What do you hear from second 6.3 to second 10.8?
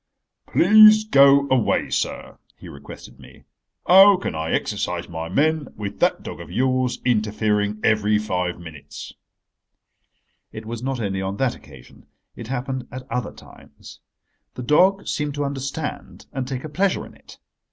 of yours interfering every five minutes?" It